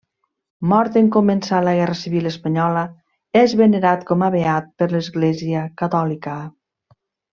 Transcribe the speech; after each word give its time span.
Mort 0.69 0.95
en 1.01 1.09
començar 1.15 1.59
la 1.65 1.73
Guerra 1.79 1.97
Civil 1.99 2.29
espanyola, 2.29 2.85
és 3.43 3.53
venerat 3.61 4.07
com 4.13 4.25
a 4.29 4.31
beat 4.37 4.73
per 4.83 4.89
l'Església 4.95 5.67
Catòlica. 5.83 6.39